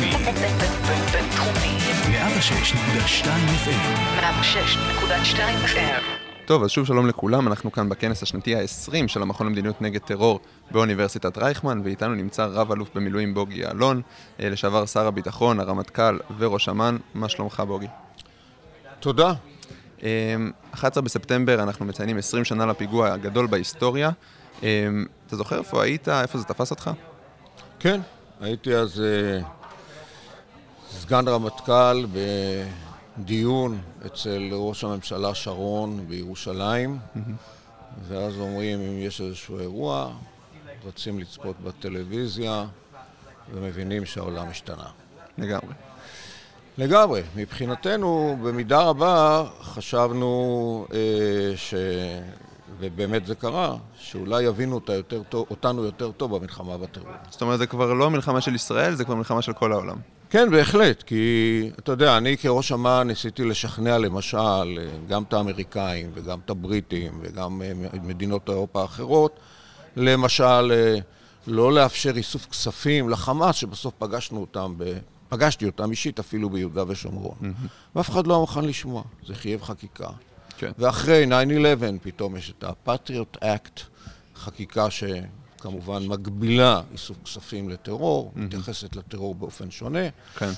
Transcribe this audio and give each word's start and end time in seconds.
בינתחומי. 0.00 0.10
בינתחומי. 1.12 1.78
106.2 2.08 3.26
FM. 3.64 4.20
106.2 4.20 5.38
FM. 5.66 6.02
טוב, 6.46 6.62
אז 6.62 6.70
שוב 6.70 6.86
שלום 6.86 7.06
לכולם, 7.06 7.48
אנחנו 7.48 7.72
כאן 7.72 7.88
בכנס 7.88 8.22
השנתי 8.22 8.56
ה-20 8.56 9.08
של 9.08 9.22
המכון 9.22 9.46
למדיניות 9.46 9.82
נגד 9.82 10.00
טרור 10.00 10.40
באוניברסיטת 10.70 11.38
רייכמן, 11.38 11.80
ואיתנו 11.84 12.14
נמצא 12.14 12.44
רב 12.44 12.72
אלוף 12.72 12.88
במילואים 12.94 13.34
בוגי 13.34 13.60
יעלון, 13.60 14.02
אה, 14.40 14.48
לשעבר 14.48 14.86
שר 14.86 15.06
הביטחון, 15.06 15.60
הרמטכ"ל 15.60 16.18
וראש 16.38 16.68
אמ"ן. 16.68 16.96
מה 17.14 17.28
שלומך 17.28 17.62
בוגי? 17.66 17.86
תודה. 19.00 19.32
אה, 20.02 20.34
11 20.74 21.02
בספטמבר 21.02 21.62
אנחנו 21.62 21.86
מציינים 21.86 22.18
20 22.18 22.44
שנה 22.44 22.66
לפיגוע 22.66 23.12
הגדול 23.12 23.46
בהיסטוריה. 23.46 24.10
אה, 24.62 24.88
אתה 25.26 25.36
זוכר 25.36 25.58
איפה 25.58 25.82
היית? 25.82 26.08
איפה 26.08 26.38
זה 26.38 26.44
תפס 26.44 26.70
אותך? 26.70 26.90
כן, 27.80 28.00
הייתי 28.40 28.74
אז 28.74 29.00
אה, 29.00 29.61
סגן 31.12 31.28
רמטכ"ל 31.28 32.06
בדיון 33.18 33.80
אצל 34.06 34.48
ראש 34.52 34.84
הממשלה 34.84 35.34
שרון 35.34 36.04
בירושלים, 36.08 36.98
ואז 38.08 38.38
אומרים 38.38 38.80
אם 38.80 38.98
יש 38.98 39.20
איזשהו 39.20 39.58
אירוע, 39.58 40.12
רצים 40.86 41.18
לצפות 41.18 41.60
בטלוויזיה 41.60 42.64
ומבינים 43.54 44.04
שהעולם 44.04 44.48
השתנה. 44.48 44.84
לגמרי. 45.38 45.74
לגמרי. 46.78 47.22
מבחינתנו, 47.36 48.38
במידה 48.42 48.82
רבה, 48.82 49.44
חשבנו 49.62 50.86
אה, 50.94 51.56
ש... 51.56 51.74
ובאמת 52.78 53.26
זה 53.26 53.34
קרה, 53.34 53.76
שאולי 53.98 54.42
יבינו 54.42 54.74
אותה 54.74 54.92
יותר 54.92 55.22
טוב, 55.28 55.46
אותנו 55.50 55.84
יותר 55.84 56.12
טוב 56.12 56.36
במלחמה 56.36 56.78
בטרור. 56.78 57.12
זאת 57.30 57.42
אומרת, 57.42 57.58
זה 57.58 57.66
כבר 57.66 57.92
לא 57.92 58.10
מלחמה 58.10 58.40
של 58.40 58.54
ישראל, 58.54 58.94
זה 58.94 59.04
כבר 59.04 59.14
מלחמה 59.14 59.42
של 59.42 59.52
כל 59.52 59.72
העולם. 59.72 59.96
כן, 60.32 60.50
בהחלט, 60.50 61.02
כי 61.02 61.70
אתה 61.78 61.92
יודע, 61.92 62.16
אני 62.16 62.36
כראש 62.36 62.72
אמ"ן 62.72 63.06
ניסיתי 63.06 63.44
לשכנע 63.44 63.98
למשל 63.98 64.78
גם 65.08 65.22
את 65.22 65.32
האמריקאים 65.32 66.10
וגם 66.14 66.38
את 66.44 66.50
הבריטים 66.50 67.18
וגם 67.22 67.62
אה, 67.62 67.72
מדינות 68.02 68.48
אירופה 68.48 68.82
האחרות, 68.82 69.40
למשל, 69.96 70.72
אה, 70.72 70.98
לא 71.46 71.72
לאפשר 71.72 72.12
איסוף 72.16 72.46
כספים 72.46 73.08
לחמאס, 73.08 73.56
שבסוף 73.56 73.94
פגשנו 73.98 74.40
אותם, 74.40 74.74
ב... 74.76 74.84
פגשתי 75.28 75.66
אותם 75.66 75.90
אישית 75.90 76.18
אפילו 76.18 76.50
ביהודה 76.50 76.84
ושומרון. 76.88 77.36
ואף 77.96 78.10
אחד 78.10 78.26
לא 78.26 78.40
מוכן 78.40 78.64
לשמוע, 78.64 79.02
זה 79.26 79.34
חייב 79.34 79.62
חקיקה. 79.62 80.08
כן. 80.58 80.72
ואחרי 80.78 81.26
9-11 81.26 81.28
פתאום 82.02 82.36
יש 82.36 82.54
את 82.58 82.64
ה-Patriot 82.64 83.44
Act, 83.44 83.80
חקיקה 84.36 84.86
שכמובן 85.62 86.06
מגבילה 86.06 86.80
איסוף 86.92 87.16
כספים 87.24 87.68
לטרור. 87.68 88.32
מתייחסת 88.36 88.96
לטרור 88.96 89.34
באופן 89.34 89.70
שונה. 89.70 90.08
כן. 90.36 90.50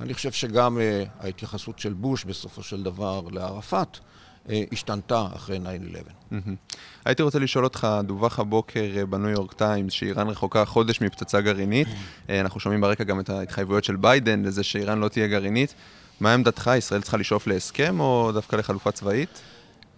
אני 0.00 0.14
חושב 0.14 0.32
שגם 0.32 0.78
uh, 0.78 1.24
ההתייחסות 1.24 1.78
של 1.78 1.92
בוש 1.92 2.24
בסופו 2.24 2.62
של 2.62 2.82
דבר 2.82 3.20
לערפאת 3.32 3.96
uh, 3.96 4.50
השתנתה 4.72 5.26
אחרי 5.36 5.58
9-11. 5.58 5.60
Mm-hmm. 5.60 6.34
הייתי 7.04 7.22
רוצה 7.22 7.38
לשאול 7.38 7.64
אותך, 7.64 7.88
דווח 8.04 8.38
הבוקר 8.38 8.84
uh, 9.02 9.06
בניו 9.06 9.28
יורק 9.28 9.52
טיימס 9.52 9.92
שאיראן 9.92 10.28
רחוקה 10.28 10.64
חודש 10.64 11.00
מפצצה 11.00 11.40
גרעינית. 11.40 11.88
אנחנו 12.28 12.60
שומעים 12.60 12.80
ברקע 12.80 13.04
גם 13.04 13.20
את 13.20 13.30
ההתחייבויות 13.30 13.84
של 13.84 13.96
ביידן 13.96 14.42
לזה 14.42 14.62
שאיראן 14.62 14.98
לא 14.98 15.08
תהיה 15.08 15.26
גרעינית. 15.26 15.74
מה 16.20 16.34
עמדתך? 16.34 16.70
ישראל 16.78 17.02
צריכה 17.02 17.16
לשאוף 17.16 17.46
להסכם 17.46 18.00
או 18.00 18.30
דווקא 18.34 18.56
לחלופה 18.56 18.90
צבאית? 18.92 19.40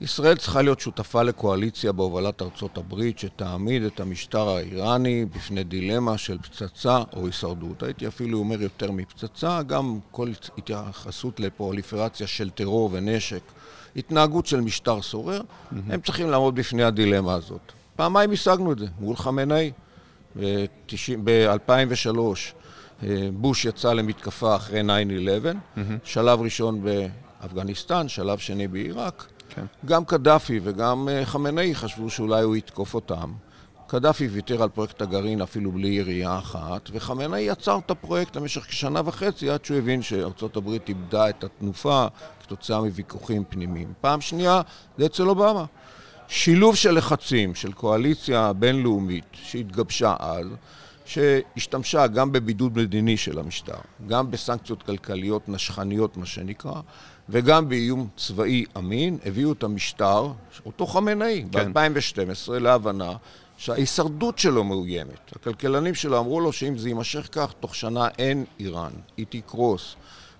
ישראל 0.00 0.36
צריכה 0.36 0.62
להיות 0.62 0.80
שותפה 0.80 1.22
לקואליציה 1.22 1.92
בהובלת 1.92 2.42
ארצות 2.42 2.78
הברית 2.78 3.18
שתעמיד 3.18 3.82
את 3.82 4.00
המשטר 4.00 4.48
האיראני 4.48 5.24
בפני 5.24 5.64
דילמה 5.64 6.18
של 6.18 6.38
פצצה 6.38 6.98
או 7.16 7.26
הישרדות. 7.26 7.82
הייתי 7.82 8.08
אפילו 8.08 8.38
אומר 8.38 8.62
יותר 8.62 8.90
מפצצה, 8.90 9.62
גם 9.62 9.98
כל 10.10 10.28
התייחסות 10.58 11.40
לפרוליפרציה 11.40 12.26
של 12.26 12.50
טרור 12.50 12.90
ונשק, 12.92 13.42
התנהגות 13.96 14.46
של 14.46 14.60
משטר 14.60 15.02
סורר, 15.02 15.40
mm-hmm. 15.40 15.76
הם 15.90 16.00
צריכים 16.00 16.30
לעמוד 16.30 16.54
בפני 16.54 16.82
הדילמה 16.82 17.34
הזאת. 17.34 17.72
פעמיים 17.96 18.32
השגנו 18.32 18.72
את 18.72 18.78
זה, 18.78 18.86
מול 19.00 19.16
חמינאי 19.16 19.70
ב-2003. 21.24 22.18
בוש 23.32 23.64
יצא 23.64 23.92
למתקפה 23.92 24.56
אחרי 24.56 24.80
9-11, 24.80 24.84
mm-hmm. 24.84 25.80
שלב 26.04 26.40
ראשון 26.40 26.82
באפגניסטן, 26.82 28.08
שלב 28.08 28.38
שני 28.38 28.68
בעיראק. 28.68 29.26
כן. 29.54 29.64
גם 29.86 30.04
קדאפי 30.04 30.60
וגם 30.62 31.08
חמינאי 31.24 31.74
חשבו 31.74 32.10
שאולי 32.10 32.42
הוא 32.42 32.56
יתקוף 32.56 32.94
אותם. 32.94 33.32
קדאפי 33.90 34.26
ויתר 34.26 34.62
על 34.62 34.68
פרויקט 34.68 35.02
הגרעין 35.02 35.42
אפילו 35.42 35.72
בלי 35.72 35.88
ירייה 35.88 36.38
אחת, 36.38 36.90
וחמינאי 36.92 37.50
עצר 37.50 37.78
את 37.78 37.90
הפרויקט 37.90 38.36
למשך 38.36 38.60
כשנה 38.60 39.00
וחצי 39.04 39.50
עד 39.50 39.64
שהוא 39.64 39.78
הבין 39.78 40.02
שארצות 40.02 40.56
הברית 40.56 40.88
איבדה 40.88 41.28
את 41.28 41.44
התנופה 41.44 42.06
כתוצאה 42.42 42.80
מוויכוחים 42.80 43.44
פנימיים. 43.48 43.92
פעם 44.00 44.20
שנייה, 44.20 44.60
זה 44.98 45.06
אצל 45.06 45.28
אובמה. 45.28 45.64
שילוב 46.28 46.76
של 46.76 46.94
לחצים, 46.94 47.54
של 47.54 47.72
קואליציה 47.72 48.52
בינלאומית 48.52 49.24
שהתגבשה 49.32 50.14
אז, 50.18 50.46
שהשתמשה 51.10 52.06
גם 52.06 52.32
בבידוד 52.32 52.78
מדיני 52.78 53.16
של 53.16 53.38
המשטר, 53.38 53.78
גם 54.06 54.30
בסנקציות 54.30 54.82
כלכליות 54.82 55.48
נשכניות, 55.48 56.16
מה 56.16 56.26
שנקרא, 56.26 56.80
וגם 57.28 57.68
באיום 57.68 58.08
צבאי 58.16 58.64
אמין, 58.78 59.18
הביאו 59.26 59.52
את 59.52 59.62
המשטר, 59.62 60.32
אותו 60.66 60.86
חמינאי, 60.86 61.44
כן. 61.52 61.72
ב-2012, 61.72 62.52
להבנה 62.52 63.12
שההישרדות 63.56 64.38
שלו 64.38 64.64
מאוימת. 64.64 65.32
הכלכלנים 65.36 65.94
שלו 65.94 66.18
אמרו 66.18 66.40
לו 66.40 66.52
שאם 66.52 66.78
זה 66.78 66.88
יימשך 66.88 67.28
כך, 67.32 67.52
תוך 67.60 67.74
שנה 67.74 68.08
אין 68.18 68.44
איראן, 68.60 68.92
היא 69.16 69.26
תקרוס. 69.28 69.96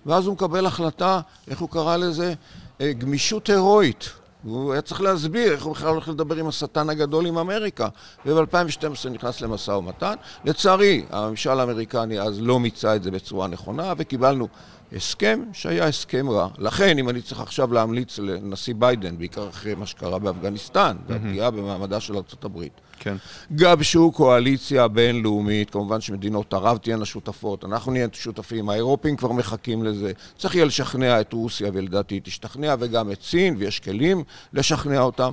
ואז 0.07 0.27
הוא 0.27 0.35
מקבל 0.35 0.67
החלטה, 0.67 1.21
איך 1.49 1.61
הוא 1.61 1.69
קרא 1.69 1.97
לזה? 1.97 2.35
גמישות 2.83 3.49
הירואית. 3.49 4.11
הוא 4.45 4.73
היה 4.73 4.83
צריך 4.83 5.01
להסביר 5.01 5.53
איך 5.53 5.65
הוא 5.65 5.75
בכלל 5.75 5.89
הולך 5.89 6.09
לדבר 6.09 6.37
עם 6.37 6.49
השטן 6.49 6.91
הגדול 6.91 7.27
עם 7.27 7.39
אמריקה. 7.39 7.89
וב-2012 8.27 9.09
נכנס 9.11 9.41
למשא 9.41 9.71
ומתן. 9.71 10.15
לצערי, 10.45 11.05
הממשל 11.11 11.61
האמריקני 11.61 12.21
אז 12.21 12.41
לא 12.41 12.61
מיצה 12.61 12.97
את 12.97 13.03
זה 13.03 13.11
בצורה 13.11 13.49
נכונה, 13.49 13.93
וקיבלנו 13.97 14.49
הסכם 14.97 15.43
שהיה 15.53 15.87
הסכם 15.87 16.31
רע. 16.31 16.49
לכן, 16.59 16.99
אם 16.99 17.09
אני 17.09 17.23
צריך 17.23 17.41
עכשיו 17.41 17.73
להמליץ 17.73 18.19
לנשיא 18.19 18.75
ביידן, 18.79 19.19
בעיקר 19.19 19.49
אחרי 19.49 19.75
מה 19.75 19.87
שקרה 19.87 20.19
באפגניסטן, 20.19 20.97
והפגיעה 21.07 21.51
במעמדה 21.51 22.01
של 22.01 22.15
ארה"ב, 22.15 22.63
כן. 22.99 23.17
גבשו 23.53 24.13
קואליציה 24.13 24.89
בינלאומית, 24.89 25.71
כמובן 25.71 26.01
שמדינות 26.01 26.55
ערב 26.55 26.77
תהיינה 26.77 27.05
שותפות, 27.05 27.65
אנחנו 27.65 27.93
נהיה 27.93 28.07
שותפים, 28.13 28.69
האירופים 28.69 29.17
כבר 29.17 29.33
מחכים 29.33 29.85
לזה. 29.85 30.13
צריך 30.39 30.55
יהיה 30.55 30.65
לשכנע 30.65 31.21
את 31.21 31.33
רוסיה, 31.33 31.71
ולדעתי 31.75 32.15
היא 32.15 32.23
תשתכנע, 32.25 32.75
וגם 32.79 33.13
את 33.13 33.23
סין, 33.23 33.57
ויש 33.59 33.81
כלים 33.81 34.25
לשכנע 34.53 35.01
אותם. 35.01 35.31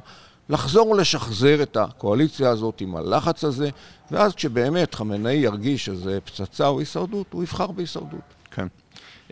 לחזור 0.49 0.89
ולשחזר 0.89 1.63
את 1.63 1.77
הקואליציה 1.77 2.49
הזאת 2.49 2.81
עם 2.81 2.95
הלחץ 2.95 3.43
הזה, 3.43 3.69
ואז 4.11 4.35
כשבאמת 4.35 4.95
חמינאי 4.95 5.33
ירגיש 5.33 5.85
שזה 5.85 6.19
פצצה 6.25 6.67
או 6.67 6.79
הישרדות, 6.79 7.33
הוא 7.33 7.43
יבחר 7.43 7.67
בהישרדות. 7.67 8.33
כן. 8.51 8.67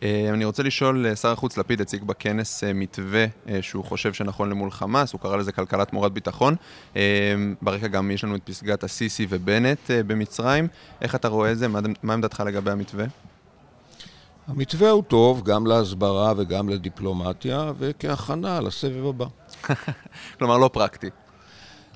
אני 0.03 0.45
רוצה 0.45 0.63
לשאול, 0.63 1.15
שר 1.15 1.31
החוץ 1.31 1.57
לפיד 1.57 1.81
הציג 1.81 2.03
בכנס 2.03 2.63
מתווה 2.63 3.25
שהוא 3.61 3.85
חושב 3.85 4.13
שנכון 4.13 4.49
למול 4.49 4.71
חמאס, 4.71 5.13
הוא 5.13 5.21
קרא 5.21 5.37
לזה 5.37 5.51
כלכלת 5.51 5.89
תמורת 5.89 6.11
ביטחון. 6.11 6.55
ברקע 7.61 7.87
גם 7.87 8.11
יש 8.11 8.23
לנו 8.23 8.35
את 8.35 8.41
פסגת 8.43 8.83
הסיסי 8.83 9.27
ובנט 9.29 9.91
במצרים. 10.07 10.67
איך 11.01 11.15
אתה 11.15 11.27
רואה 11.27 11.51
את 11.51 11.57
זה? 11.57 11.67
מה 12.03 12.13
עמדתך 12.13 12.43
לגבי 12.45 12.71
המתווה? 12.71 13.05
המתווה 14.47 14.89
הוא 14.89 15.03
טוב 15.03 15.43
גם 15.43 15.67
להסברה 15.67 16.33
וגם 16.37 16.69
לדיפלומטיה, 16.69 17.71
וכהכנה 17.77 18.61
לסבב 18.61 19.05
הבא. 19.05 19.25
כלומר, 20.37 20.57
לא 20.57 20.69
פרקטי. 20.73 21.09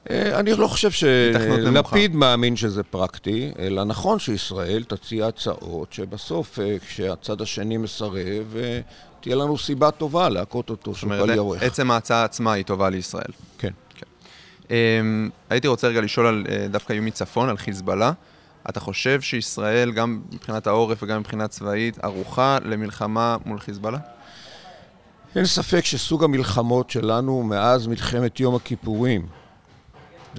אני 0.09 0.53
לא 0.53 0.67
חושב 0.67 0.91
שלפיד 0.91 2.15
מאמין 2.15 2.55
שזה 2.55 2.83
פרקטי, 2.83 3.51
אלא 3.59 3.83
נכון 3.83 4.19
שישראל 4.19 4.83
תציע 4.83 5.27
הצעות 5.27 5.93
שבסוף, 5.93 6.59
כשהצד 6.87 7.41
השני 7.41 7.77
מסרב, 7.77 8.55
תהיה 9.21 9.35
לנו 9.35 9.57
סיבה 9.57 9.91
טובה 9.91 10.29
להכות 10.29 10.69
אותו 10.69 10.95
שהוא 10.95 11.09
בל 11.09 11.29
יורך. 11.29 11.63
עצם 11.63 11.91
ההצעה 11.91 12.23
עצמה 12.23 12.53
היא 12.53 12.65
טובה 12.65 12.89
לישראל. 12.89 13.31
כן. 13.57 13.73
כן. 13.95 14.05
הייתי 15.49 15.67
רוצה 15.67 15.87
רגע 15.87 16.01
לשאול 16.01 16.25
על 16.27 16.45
דווקא 16.69 16.93
איום 16.93 17.05
מצפון, 17.05 17.49
על 17.49 17.57
חיזבאללה. 17.57 18.11
אתה 18.69 18.79
חושב 18.79 19.21
שישראל, 19.21 19.91
גם 19.91 20.21
מבחינת 20.31 20.67
העורף 20.67 21.03
וגם 21.03 21.19
מבחינה 21.19 21.47
צבאית, 21.47 22.03
ערוכה 22.03 22.57
למלחמה 22.65 23.37
מול 23.45 23.59
חיזבאללה? 23.59 23.97
אין 25.35 25.45
ספק 25.45 25.85
שסוג 25.85 26.23
המלחמות 26.23 26.89
שלנו 26.89 27.43
מאז 27.43 27.87
מלחמת 27.87 28.39
יום 28.39 28.55
הכיפורים 28.55 29.27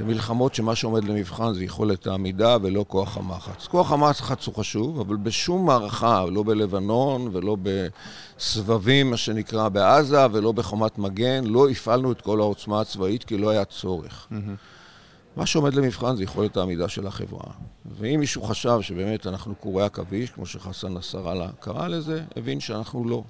זה 0.01 0.07
מלחמות 0.07 0.55
שמה 0.55 0.75
שעומד 0.75 1.05
למבחן 1.05 1.55
זה 1.55 1.65
יכולת 1.65 2.07
העמידה 2.07 2.57
ולא 2.63 2.85
כוח 2.89 3.17
המחץ. 3.17 3.67
כוח 3.67 3.93
המחץ 3.93 4.47
הוא 4.47 4.55
חשוב, 4.55 5.01
אבל 5.01 5.17
בשום 5.17 5.67
מערכה, 5.67 6.25
לא 6.33 6.43
בלבנון 6.43 7.29
ולא 7.33 7.57
בסבבים, 7.63 9.11
מה 9.11 9.17
שנקרא, 9.17 9.69
בעזה 9.69 10.27
ולא 10.33 10.53
בחומת 10.53 10.99
מגן, 10.99 11.45
לא 11.45 11.69
הפעלנו 11.69 12.13
את 12.13 12.21
כל 12.21 12.41
העוצמה 12.41 12.81
הצבאית 12.81 13.25
כי 13.25 13.39
לא 13.39 13.51
היה 13.51 13.65
צורך. 13.65 14.27
Mm-hmm. 14.31 15.37
מה 15.37 15.47
שעומד 15.47 15.75
למבחן 15.75 16.17
זה 16.17 16.23
יכולת 16.23 16.57
העמידה 16.57 16.89
של 16.89 17.07
החברה. 17.07 17.53
ואם 17.99 18.21
מישהו 18.21 18.43
חשב 18.43 18.79
שבאמת 18.81 19.27
אנחנו 19.27 19.55
קורי 19.55 19.85
עכביש, 19.85 20.31
כמו 20.31 20.47
שחסן 20.47 20.95
נסראללה 20.95 21.49
קרא 21.61 21.89
לזה, 21.89 22.23
הבין 22.37 22.61
שאנחנו 22.61 23.09
לא. 23.09 23.23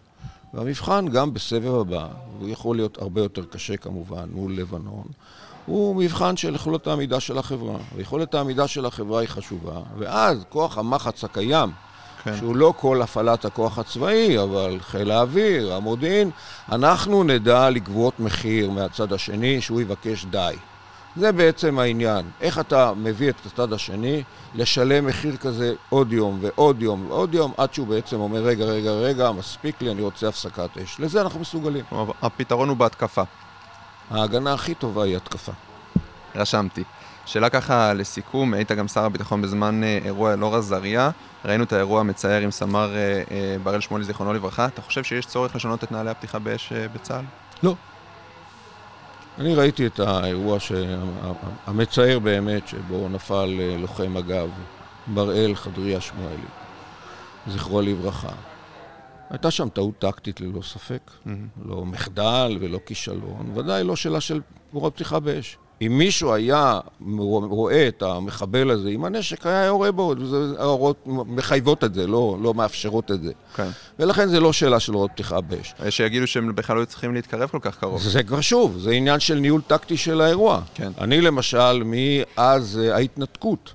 והמבחן 0.55 1.08
גם 1.08 1.34
בסבב 1.34 1.75
הבא, 1.75 2.08
והוא 2.38 2.49
יכול 2.49 2.76
להיות 2.76 2.99
הרבה 2.99 3.20
יותר 3.20 3.44
קשה 3.44 3.76
כמובן 3.76 4.28
מול 4.32 4.56
לבנון, 4.56 5.05
הוא 5.67 5.97
מבחן 5.97 6.37
של 6.37 6.55
יכולת 6.55 6.87
העמידה 6.87 7.21
של 7.21 7.39
החברה. 7.39 7.77
ויכולת 7.97 8.35
העמידה 8.35 8.69
של 8.69 8.87
החברה 8.87 9.21
היא 9.21 9.29
חשובה, 9.29 9.81
ואז 9.99 10.45
כוח 10.49 10.79
המחץ 10.79 11.25
הקיים, 11.25 11.71
כן. 12.25 12.37
שהוא 12.37 12.57
לא 12.57 12.75
כל 12.77 13.03
הפעלת 13.03 13.45
הכוח 13.45 13.79
הצבאי, 13.79 14.43
אבל 14.43 14.79
חיל 14.81 15.11
האוויר, 15.11 15.75
המודיעין, 15.75 16.31
אנחנו 16.73 17.25
נדע 17.25 17.71
לגבות 17.71 18.21
מחיר 18.21 18.71
מהצד 18.71 19.12
השני 19.12 19.61
שהוא 19.61 19.81
יבקש 19.81 20.25
די. 20.25 20.55
זה 21.17 21.33
בעצם 21.33 21.79
העניין. 21.79 22.31
איך 22.41 22.59
אתה 22.59 22.93
מביא 22.97 23.31
את 23.31 23.47
הצד 23.47 23.73
השני 23.73 24.23
לשלם 24.55 25.06
מחיר 25.06 25.37
כזה 25.37 25.75
עוד 25.89 26.13
יום 26.13 26.39
ועוד 26.41 26.83
יום 26.83 27.06
ועוד 27.09 27.35
יום, 27.35 27.53
עד 27.56 27.75
שהוא 27.75 27.87
בעצם 27.87 28.21
אומר, 28.21 28.41
רגע, 28.41 28.65
רגע, 28.65 28.91
רגע, 28.91 29.31
מספיק 29.33 29.83
לי, 29.83 29.91
אני 29.91 30.03
רוצה 30.03 30.29
הפסקת 30.29 30.79
אש. 30.85 31.01
לזה 31.01 31.21
אנחנו 31.21 31.41
מסוגלים. 31.41 31.85
הפתרון 32.23 32.69
הוא 32.69 32.77
בהתקפה. 32.77 33.23
ההגנה 34.11 34.53
הכי 34.53 34.75
טובה 34.75 35.05
היא 35.05 35.17
התקפה. 35.17 35.53
רשמתי. 36.35 36.85
שאלה 37.27 37.49
ככה 37.49 37.95
לסיכום, 37.95 38.55
היית 38.55 38.73
גם 38.73 38.89
שר 38.89 39.05
הביטחון 39.05 39.43
בזמן 39.43 39.85
אה, 39.85 39.99
אירוע 40.05 40.33
אלאור 40.33 40.57
עזריה, 40.57 41.11
ראינו 41.45 41.65
את 41.65 41.73
האירוע 41.73 42.01
המצער 42.01 42.41
עם 42.41 42.51
סמ"ר 42.51 42.95
אה, 42.97 43.23
אה, 43.31 43.57
בראל 43.62 43.81
שמואלי, 43.81 44.05
זיכרונו 44.05 44.33
לברכה, 44.33 44.67
אתה 44.67 44.83
חושב 44.83 45.05
שיש 45.05 45.27
צורך 45.27 45.57
לשנות 45.57 45.85
את 45.85 45.93
נהלי 45.93 46.11
הפתיחה 46.11 46.39
באש 46.39 46.73
בצה"ל? 46.73 47.25
לא. 47.62 47.75
אני 49.39 49.55
ראיתי 49.55 49.87
את 49.87 50.01
האירוע 50.01 50.59
המצער 51.67 52.19
באמת, 52.19 52.69
שבו 52.69 53.09
נפל 53.09 53.61
לוחם 53.79 54.15
מג"ב, 54.15 54.49
בראל 55.06 55.55
חדריה 55.55 56.01
שמואלי, 56.01 56.47
זכרו 57.47 57.81
לברכה. 57.81 58.29
הייתה 59.31 59.50
שם 59.50 59.69
טעות 59.69 59.99
טקטית 59.99 60.41
ללא 60.41 60.62
ספק, 60.62 61.11
mm-hmm. 61.11 61.31
לא 61.65 61.85
מחדל 61.85 62.59
ולא 62.61 62.79
כישלון, 62.87 63.53
ודאי 63.55 63.85
לא 63.85 63.97
שאלה 63.97 64.21
של 64.21 64.41
תמורת 64.71 64.94
פתיחה 64.94 65.21
באש. 65.21 65.56
אם 65.82 65.99
מישהו 65.99 66.32
היה 66.35 66.81
רואה 67.27 67.88
את 67.88 68.03
המחבל 68.03 68.71
הזה 68.71 68.88
עם 68.88 69.05
הנשק, 69.05 69.47
היה 69.47 69.65
יורה 69.65 69.93
בו, 69.93 70.15
ההוראות 70.59 71.03
מחייבות 71.06 71.85
את 71.85 71.94
זה, 71.94 72.06
לא, 72.06 72.38
לא 72.43 72.55
מאפשרות 72.55 73.11
את 73.11 73.23
זה. 73.23 73.32
כן. 73.56 73.69
ולכן 73.99 74.29
זה 74.29 74.41
לא 74.41 74.53
שאלה 74.53 74.81
של 74.81 74.93
הוראות 74.93 75.11
פתיחה 75.11 75.41
באש. 75.41 75.75
שיגידו 75.91 76.27
שהם 76.27 76.55
בכלל 76.55 76.77
לא 76.77 76.85
צריכים 76.85 77.15
להתקרב 77.15 77.49
כל 77.49 77.59
כך 77.62 77.79
קרוב. 77.79 78.03
זה 78.03 78.23
כבר 78.23 78.41
שוב, 78.41 78.79
זה 78.79 78.91
עניין 78.91 79.21
של 79.21 79.35
ניהול 79.35 79.61
טקטי 79.67 79.97
של 79.97 80.21
האירוע. 80.21 80.61
כן. 80.75 80.93
אני 80.99 81.21
למשל, 81.21 81.82
מאז 81.85 82.81
אה, 82.82 82.97
ההתנתקות, 82.97 83.73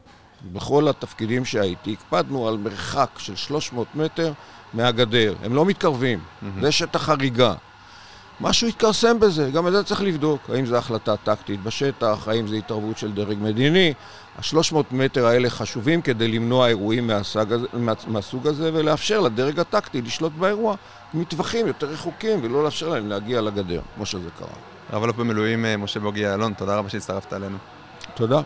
בכל 0.53 0.87
התפקידים 0.87 1.45
שהייתי, 1.45 1.93
הקפדנו 1.93 2.47
על 2.47 2.57
מרחק 2.57 3.09
של 3.17 3.35
300 3.35 3.87
מטר 3.95 4.33
מהגדר. 4.73 5.35
הם 5.43 5.53
לא 5.53 5.65
מתקרבים, 5.65 6.19
mm-hmm. 6.19 6.61
זה 6.61 6.71
שטח 6.71 7.01
חריגה. 7.01 7.53
משהו 8.41 8.67
התכרסם 8.67 9.19
בזה, 9.19 9.51
גם 9.51 9.67
את 9.67 9.71
זה 9.71 9.83
צריך 9.83 10.01
לבדוק. 10.01 10.49
האם 10.49 10.65
זו 10.65 10.75
החלטה 10.75 11.17
טקטית 11.17 11.63
בשטח, 11.63 12.27
האם 12.27 12.47
זו 12.47 12.55
התערבות 12.55 12.97
של 12.97 13.11
דרג 13.11 13.37
מדיני. 13.41 13.93
ה-300 14.37 14.75
מטר 14.91 15.25
האלה 15.25 15.49
חשובים 15.49 16.01
כדי 16.01 16.27
למנוע 16.27 16.67
אירועים 16.67 17.07
מהסוג 17.07 17.53
הזה, 17.53 17.67
מהסוג 18.07 18.47
הזה 18.47 18.71
ולאפשר 18.73 19.19
לדרג 19.19 19.59
הטקטי 19.59 20.01
לשלוט 20.01 20.33
באירוע 20.33 20.75
מטווחים 21.13 21.67
יותר 21.67 21.87
רחוקים 21.87 22.39
ולא 22.43 22.63
לאפשר 22.63 22.89
להם 22.89 23.07
להגיע 23.07 23.41
לגדר, 23.41 23.81
כמו 23.95 24.05
שזה 24.05 24.29
קרה. 24.39 24.47
רב 24.93 25.03
אלוף 25.03 25.15
במילואים 25.15 25.65
אה, 25.65 25.77
משה 25.77 25.99
בוגי 25.99 26.19
יעלון, 26.21 26.53
תודה 26.53 26.75
רבה 26.75 26.89
שהצטרפת 26.89 27.33
אלינו. 27.33 27.57
תודה. 28.13 28.41